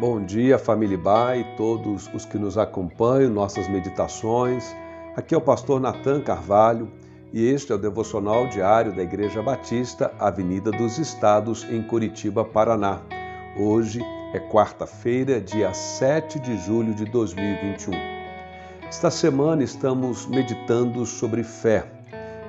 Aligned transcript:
Bom 0.00 0.24
dia, 0.24 0.60
família 0.60 0.96
Bai, 0.96 1.44
todos 1.56 2.08
os 2.14 2.24
que 2.24 2.38
nos 2.38 2.56
acompanham, 2.56 3.32
nossas 3.32 3.66
meditações. 3.66 4.72
Aqui 5.16 5.34
é 5.34 5.36
o 5.36 5.40
pastor 5.40 5.80
Natan 5.80 6.20
Carvalho 6.20 6.88
e 7.32 7.44
este 7.44 7.72
é 7.72 7.74
o 7.74 7.78
devocional 7.78 8.46
diário 8.46 8.94
da 8.94 9.02
Igreja 9.02 9.42
Batista, 9.42 10.14
Avenida 10.16 10.70
dos 10.70 10.98
Estados, 10.98 11.64
em 11.64 11.82
Curitiba, 11.82 12.44
Paraná. 12.44 13.00
Hoje 13.58 14.00
é 14.32 14.38
quarta-feira, 14.38 15.40
dia 15.40 15.74
7 15.74 16.38
de 16.38 16.56
julho 16.58 16.94
de 16.94 17.04
2021. 17.06 17.92
Esta 18.88 19.10
semana 19.10 19.64
estamos 19.64 20.28
meditando 20.28 21.04
sobre 21.04 21.42
fé, 21.42 21.84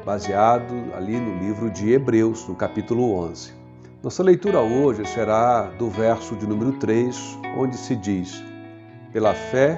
baseado 0.06 0.94
ali 0.96 1.20
no 1.20 1.40
livro 1.40 1.72
de 1.72 1.94
Hebreus, 1.94 2.48
no 2.48 2.54
capítulo 2.54 3.12
11. 3.12 3.59
Nossa 4.02 4.24
leitura 4.24 4.62
hoje 4.62 5.06
será 5.06 5.64
do 5.78 5.90
verso 5.90 6.34
de 6.38 6.48
número 6.48 6.72
3, 6.80 7.38
onde 7.58 7.76
se 7.76 7.98
diz: 7.98 8.42
Pela 9.12 9.34
fé 9.34 9.78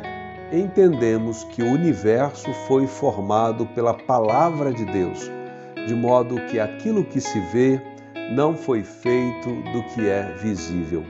entendemos 0.54 1.44
que 1.46 1.64
o 1.64 1.72
universo 1.72 2.54
foi 2.68 2.86
formado 2.86 3.66
pela 3.66 3.96
palavra 3.96 4.72
de 4.72 4.86
Deus, 4.86 5.28
de 5.88 5.96
modo 5.96 6.36
que 6.52 6.60
aquilo 6.60 7.04
que 7.04 7.20
se 7.20 7.40
vê 7.52 7.82
não 8.36 8.56
foi 8.56 8.84
feito 8.84 9.50
do 9.74 9.82
que 9.86 10.08
é 10.08 10.32
visível. 10.40 11.04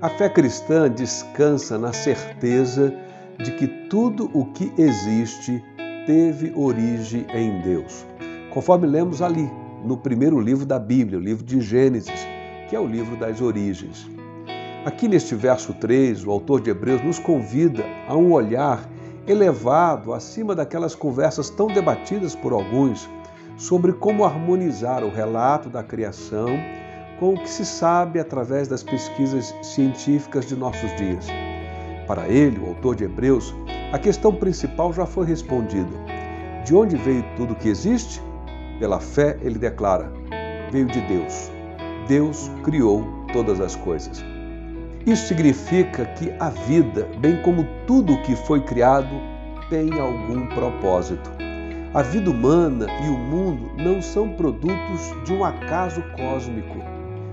A 0.00 0.08
fé 0.08 0.30
cristã 0.30 0.90
descansa 0.90 1.76
na 1.76 1.92
certeza 1.92 2.94
de 3.36 3.50
que 3.52 3.66
tudo 3.66 4.30
o 4.32 4.46
que 4.46 4.72
existe 4.78 5.62
teve 6.06 6.54
origem 6.56 7.26
em 7.34 7.60
Deus. 7.60 8.06
Conforme 8.50 8.86
lemos 8.86 9.20
ali 9.20 9.46
no 9.84 9.98
primeiro 9.98 10.40
livro 10.40 10.64
da 10.64 10.78
Bíblia, 10.78 11.18
o 11.18 11.22
livro 11.22 11.44
de 11.44 11.60
Gênesis, 11.60 12.26
que 12.68 12.74
é 12.74 12.80
o 12.80 12.86
livro 12.86 13.16
das 13.16 13.40
origens. 13.40 14.08
Aqui 14.84 15.06
neste 15.06 15.34
verso 15.34 15.74
3, 15.74 16.26
o 16.26 16.30
autor 16.30 16.60
de 16.60 16.70
Hebreus 16.70 17.02
nos 17.02 17.18
convida 17.18 17.84
a 18.08 18.16
um 18.16 18.32
olhar 18.32 18.88
elevado 19.26 20.12
acima 20.12 20.54
daquelas 20.54 20.94
conversas 20.94 21.50
tão 21.50 21.66
debatidas 21.66 22.34
por 22.34 22.52
alguns 22.52 23.08
sobre 23.56 23.92
como 23.92 24.24
harmonizar 24.24 25.04
o 25.04 25.10
relato 25.10 25.68
da 25.68 25.82
criação 25.82 26.48
com 27.18 27.34
o 27.34 27.38
que 27.38 27.48
se 27.48 27.64
sabe 27.64 28.18
através 28.18 28.66
das 28.66 28.82
pesquisas 28.82 29.54
científicas 29.62 30.46
de 30.46 30.56
nossos 30.56 30.94
dias. 30.96 31.26
Para 32.06 32.28
ele, 32.28 32.58
o 32.58 32.68
autor 32.68 32.96
de 32.96 33.04
Hebreus, 33.04 33.54
a 33.92 33.98
questão 33.98 34.34
principal 34.34 34.92
já 34.92 35.06
foi 35.06 35.26
respondida. 35.26 35.92
De 36.64 36.74
onde 36.74 36.96
veio 36.96 37.24
tudo 37.36 37.54
que 37.54 37.68
existe? 37.68 38.20
Pela 38.78 39.00
fé, 39.00 39.36
ele 39.40 39.58
declara: 39.58 40.12
veio 40.70 40.86
de 40.86 41.00
Deus. 41.02 41.50
Deus 42.08 42.50
criou 42.62 43.04
todas 43.32 43.60
as 43.60 43.76
coisas. 43.76 44.24
Isso 45.06 45.28
significa 45.28 46.06
que 46.06 46.32
a 46.40 46.48
vida, 46.48 47.08
bem 47.18 47.40
como 47.42 47.66
tudo 47.86 48.14
o 48.14 48.22
que 48.22 48.34
foi 48.34 48.60
criado, 48.62 49.14
tem 49.68 50.00
algum 50.00 50.46
propósito. 50.48 51.30
A 51.92 52.02
vida 52.02 52.30
humana 52.30 52.86
e 53.04 53.08
o 53.08 53.16
mundo 53.16 53.70
não 53.76 54.02
são 54.02 54.30
produtos 54.30 55.14
de 55.24 55.32
um 55.32 55.44
acaso 55.44 56.02
cósmico. 56.16 56.78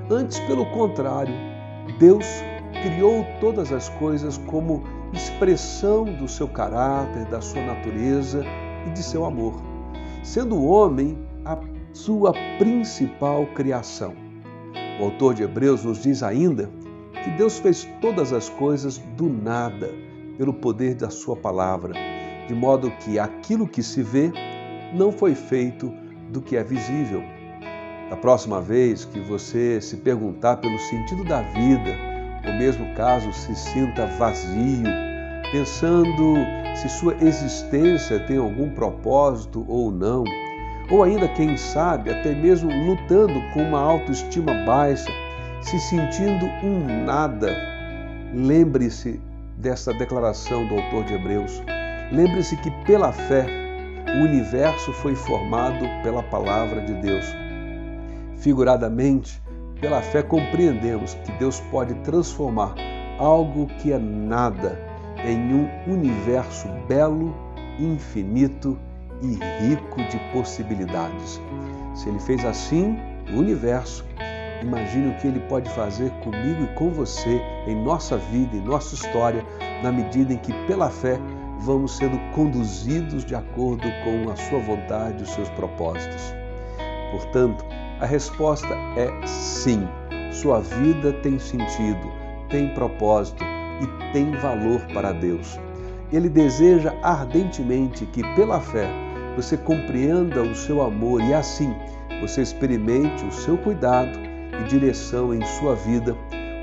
Antes, 0.10 0.40
pelo 0.42 0.66
contrário, 0.68 1.34
Deus 1.98 2.26
criou 2.84 3.26
todas 3.40 3.72
as 3.72 3.90
coisas 3.90 4.38
como 4.38 4.84
expressão 5.14 6.06
do 6.06 6.28
seu 6.28 6.48
caráter, 6.48 7.26
da 7.26 7.42
sua 7.42 7.62
natureza 7.62 8.44
e 8.86 8.90
de 8.92 9.02
seu 9.02 9.26
amor. 9.26 9.56
Sendo 10.24 10.56
o 10.56 10.66
homem 10.66 11.18
a 11.46 11.58
sua 11.94 12.34
principal 12.58 13.46
criação. 13.48 14.14
O 15.00 15.06
autor 15.06 15.34
de 15.34 15.44
Hebreus 15.44 15.84
nos 15.84 16.02
diz 16.02 16.22
ainda 16.24 16.70
que 17.24 17.30
Deus 17.32 17.60
fez 17.60 17.88
todas 18.02 18.34
as 18.34 18.50
coisas 18.50 18.98
do 19.16 19.28
nada, 19.30 19.90
pelo 20.38 20.54
poder 20.54 20.96
da 20.96 21.10
Sua 21.10 21.36
palavra, 21.36 21.94
de 22.48 22.54
modo 22.54 22.92
que 23.04 23.20
aquilo 23.20 23.68
que 23.68 23.84
se 23.84 24.02
vê 24.02 24.32
não 24.94 25.12
foi 25.12 25.36
feito 25.36 25.92
do 26.30 26.42
que 26.42 26.56
é 26.56 26.64
visível. 26.64 27.24
Da 28.10 28.18
próxima 28.18 28.60
vez 28.60 29.06
que 29.06 29.20
você 29.20 29.80
se 29.80 29.98
perguntar 29.98 30.58
pelo 30.58 30.78
sentido 30.80 31.24
da 31.24 31.42
vida, 31.42 31.96
ou 32.46 32.54
mesmo 32.54 32.94
caso 32.96 33.32
se 33.34 33.56
sinta 33.56 34.06
vazio, 34.18 34.84
pensando 35.52 36.36
se 36.76 36.90
sua 36.90 37.16
existência 37.22 38.20
tem 38.26 38.38
algum 38.38 38.70
propósito 38.72 39.66
ou 39.68 39.92
não, 39.92 40.24
ou 40.92 41.04
ainda, 41.04 41.28
quem 41.30 41.56
sabe, 41.56 42.10
até 42.10 42.36
mesmo 42.36 42.70
lutando 42.70 43.42
com 43.54 43.64
uma 43.64 43.80
autoestima 43.80 44.54
baixa, 44.66 45.10
se 45.62 45.80
sentindo 45.80 46.46
um 46.62 47.06
nada. 47.06 47.56
Lembre-se 48.34 49.20
dessa 49.58 49.94
declaração 49.94 50.68
do 50.68 50.76
autor 50.76 51.06
de 51.06 51.14
Hebreus. 51.14 51.64
Lembre-se 52.12 52.58
que 52.58 52.70
pela 52.86 53.14
fé 53.14 53.46
o 54.20 54.24
universo 54.26 54.92
foi 54.94 55.16
formado 55.16 55.86
pela 56.04 56.22
palavra 56.24 56.82
de 56.82 56.94
Deus. 56.96 57.26
Figuradamente, 58.38 59.42
pela 59.80 60.02
fé 60.02 60.22
compreendemos 60.22 61.14
que 61.24 61.32
Deus 61.34 61.62
pode 61.72 61.94
transformar 62.02 62.76
algo 63.18 63.68
que 63.80 63.94
é 63.94 64.00
nada 64.00 64.78
em 65.24 65.54
um 65.54 65.70
universo 65.88 66.68
belo, 66.88 67.34
infinito 67.80 68.78
e 69.22 69.38
rico 69.64 70.02
de 70.10 70.18
possibilidades. 70.32 71.42
Se 71.94 72.10
ele 72.10 72.20
fez 72.20 72.44
assim 72.46 72.98
o 73.34 73.40
universo, 73.40 74.06
imagine 74.62 75.10
o 75.10 75.18
que 75.18 75.28
ele 75.28 75.40
pode 75.42 75.70
fazer 75.72 76.10
comigo 76.24 76.64
e 76.64 76.76
com 76.76 76.90
você 76.92 77.42
em 77.68 77.76
nossa 77.76 78.18
vida, 78.18 78.56
em 78.56 78.62
nossa 78.62 78.96
história, 78.96 79.46
na 79.84 79.92
medida 79.92 80.34
em 80.34 80.38
que, 80.38 80.54
pela 80.66 80.90
fé, 80.90 81.20
vamos 81.60 81.98
sendo 81.98 82.18
conduzidos 82.34 83.24
de 83.24 83.36
acordo 83.36 83.88
com 84.04 84.32
a 84.32 84.36
sua 84.36 84.60
vontade 84.60 85.20
e 85.20 85.24
os 85.24 85.30
seus 85.30 85.50
propósitos. 85.50 86.34
Portanto, 87.12 87.64
a 88.00 88.06
resposta 88.06 88.74
é 88.98 89.28
sim. 89.28 89.88
Sua 90.32 90.60
vida 90.62 91.14
tem 91.22 91.38
sentido, 91.38 92.12
tem 92.50 92.74
propósito 92.74 93.44
e 93.44 94.12
tem 94.14 94.32
valor 94.38 94.82
para 94.94 95.12
Deus. 95.12 95.60
Ele 96.12 96.28
deseja 96.28 96.94
ardentemente 97.04 98.06
que, 98.08 98.24
pela 98.36 98.60
fé, 98.60 98.90
você 99.36 99.58
compreenda 99.58 100.42
o 100.42 100.56
seu 100.56 100.82
amor 100.82 101.22
e 101.22 101.34
assim 101.34 101.74
você 102.22 102.42
experimente 102.42 103.26
o 103.26 103.32
seu 103.32 103.58
cuidado 103.58 104.20
e 104.60 104.64
direção 104.68 105.34
em 105.34 105.44
sua 105.46 105.76
vida, 105.76 106.16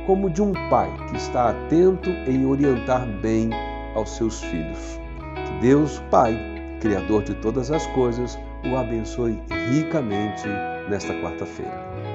como 0.07 0.31
de 0.31 0.41
um 0.41 0.53
pai 0.71 0.91
que 1.09 1.17
está 1.17 1.51
atento 1.51 2.11
em 2.11 2.47
orientar 2.47 3.07
bem 3.21 3.51
aos 3.95 4.17
seus 4.17 4.41
filhos. 4.43 5.01
Que 5.35 5.61
Deus, 5.61 6.03
Pai, 6.11 6.37
Criador 6.81 7.25
de 7.25 7.35
todas 7.35 7.71
as 7.71 7.87
coisas, 7.89 8.39
o 8.65 8.77
abençoe 8.77 9.43
ricamente 9.71 10.47
nesta 10.89 11.13
quarta-feira. 11.21 12.08